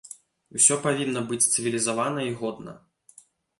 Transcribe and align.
Усё 0.59 0.77
павінна 0.85 1.23
быць 1.33 1.39
цывілізавана 1.53 2.27
і 2.33 2.35
годна. 2.43 2.77